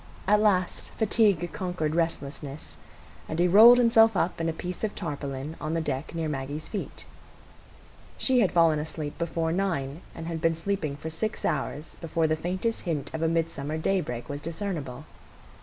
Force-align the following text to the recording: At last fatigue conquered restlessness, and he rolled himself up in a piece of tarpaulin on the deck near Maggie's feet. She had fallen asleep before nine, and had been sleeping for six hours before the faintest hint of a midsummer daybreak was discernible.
At 0.25 0.39
last 0.39 0.93
fatigue 0.93 1.53
conquered 1.53 1.93
restlessness, 1.93 2.75
and 3.29 3.37
he 3.37 3.47
rolled 3.47 3.77
himself 3.77 4.17
up 4.17 4.41
in 4.41 4.49
a 4.49 4.51
piece 4.51 4.83
of 4.83 4.95
tarpaulin 4.95 5.55
on 5.61 5.75
the 5.75 5.79
deck 5.79 6.15
near 6.15 6.27
Maggie's 6.27 6.67
feet. 6.67 7.05
She 8.17 8.39
had 8.39 8.51
fallen 8.51 8.79
asleep 8.79 9.15
before 9.19 9.51
nine, 9.51 10.01
and 10.15 10.25
had 10.25 10.41
been 10.41 10.55
sleeping 10.55 10.95
for 10.95 11.11
six 11.11 11.45
hours 11.45 11.97
before 12.01 12.25
the 12.25 12.35
faintest 12.35 12.81
hint 12.81 13.13
of 13.13 13.21
a 13.21 13.27
midsummer 13.27 13.77
daybreak 13.77 14.27
was 14.27 14.41
discernible. 14.41 15.05